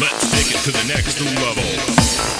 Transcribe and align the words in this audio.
Let's 0.00 0.30
take 0.30 0.54
it 0.54 0.62
to 0.62 0.70
the 0.70 0.84
next 0.86 1.20
level. 1.20 2.37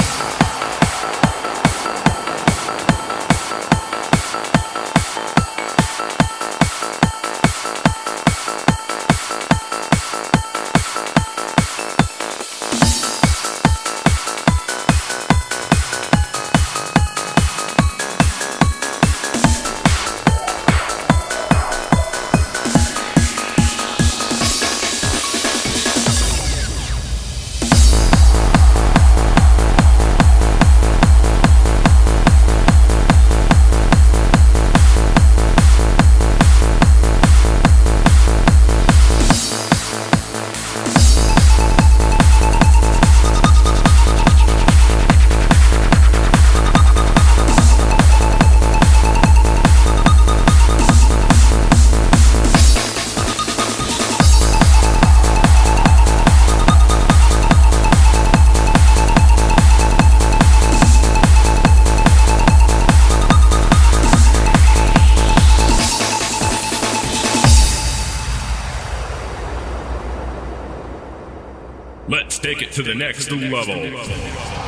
Let's 72.09 72.39
take 72.39 72.63
it 72.63 72.73
to 72.73 72.83
the 72.83 72.95
next 72.95 73.31
level. 73.31 74.68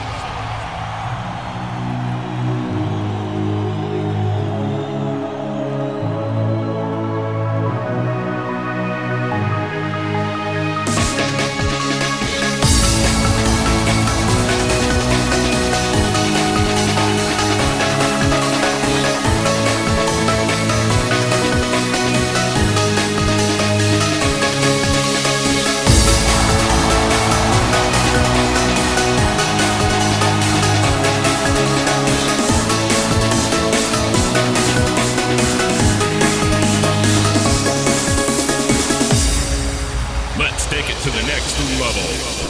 Next 42.00 42.40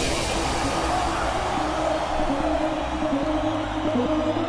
level. 3.97 4.40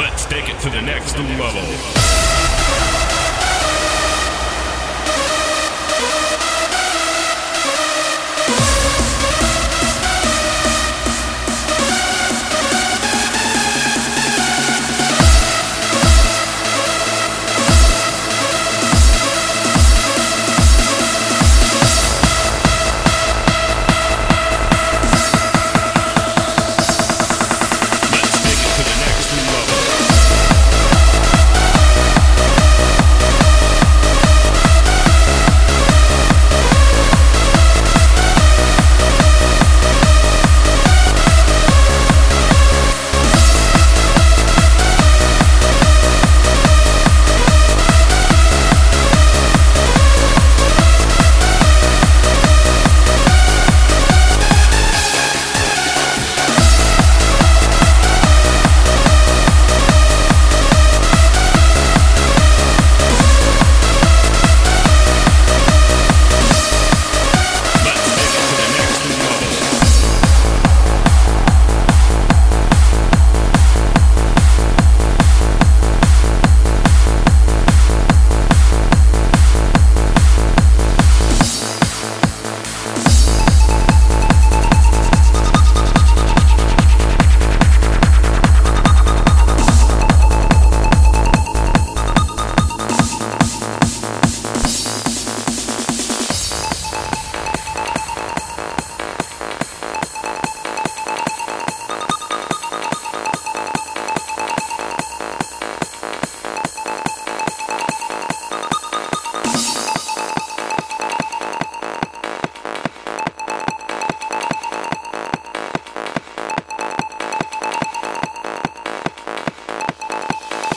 Let's 0.00 0.24
take 0.24 0.48
it 0.48 0.58
to 0.60 0.70
the 0.70 0.80
next 0.80 1.18
level. 1.18 2.39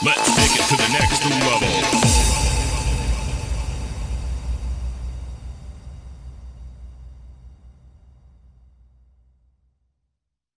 Let's 0.04 0.36
take 0.36 0.60
it 0.60 0.68
to 0.68 0.76
the 0.76 0.88
next 0.92 1.24
level. 1.24 1.93